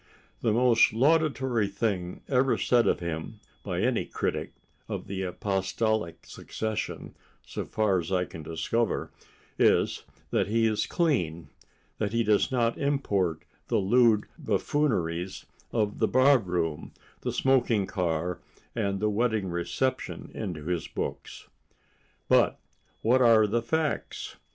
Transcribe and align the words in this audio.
The 0.41 0.51
most 0.51 0.93
laudatory 0.93 1.67
thing 1.67 2.23
ever 2.27 2.57
said 2.57 2.87
of 2.87 3.01
him 3.01 3.39
by 3.61 3.81
any 3.81 4.03
critic 4.07 4.51
of 4.89 5.05
the 5.05 5.21
apostolic 5.21 6.25
succession, 6.25 7.13
so 7.45 7.65
far 7.65 7.99
as 7.99 8.11
I 8.11 8.25
can 8.25 8.41
discover, 8.41 9.11
is 9.59 10.03
that 10.31 10.47
he 10.47 10.65
is 10.65 10.87
clean—that 10.87 12.13
he 12.13 12.23
does 12.23 12.51
not 12.51 12.79
import 12.79 13.43
the 13.67 13.77
lewd 13.77 14.25
buffooneries 14.39 15.45
of 15.71 15.99
the 15.99 16.07
barroom, 16.07 16.93
the 17.21 17.31
smoking 17.31 17.85
car 17.85 18.39
and 18.75 18.99
the 18.99 19.07
wedding 19.11 19.49
reception 19.49 20.31
into 20.33 20.65
his 20.65 20.87
books.... 20.87 21.47
But 22.27 22.59
what 23.03 23.21
are 23.21 23.45
the 23.45 23.61
facts? 23.61 24.35